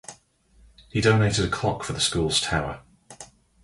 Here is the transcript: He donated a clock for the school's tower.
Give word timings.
He 0.89 0.99
donated 0.99 1.45
a 1.45 1.47
clock 1.47 1.83
for 1.83 1.93
the 1.93 1.99
school's 1.99 2.41
tower. 2.41 2.81